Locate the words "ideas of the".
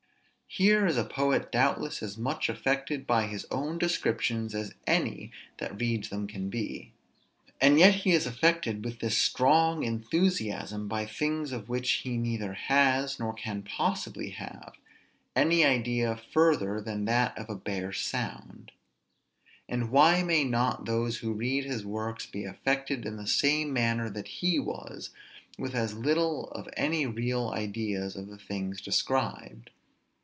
27.51-28.37